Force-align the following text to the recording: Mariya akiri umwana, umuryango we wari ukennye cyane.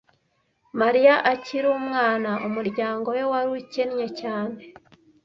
Mariya 0.81 1.15
akiri 1.33 1.67
umwana, 1.79 2.31
umuryango 2.47 3.07
we 3.17 3.23
wari 3.31 3.49
ukennye 3.59 4.07
cyane. 4.19 4.59